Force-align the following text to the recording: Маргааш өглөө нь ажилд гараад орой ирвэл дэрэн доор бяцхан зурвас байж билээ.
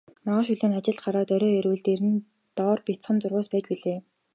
Маргааш 0.25 0.47
өглөө 0.53 0.67
нь 0.69 0.77
ажилд 0.79 0.99
гараад 1.05 1.29
орой 1.35 1.53
ирвэл 1.59 1.81
дэрэн 1.85 2.15
доор 2.57 2.79
бяцхан 2.87 3.17
зурвас 3.21 3.47
байж 3.51 3.65
билээ. 3.69 3.99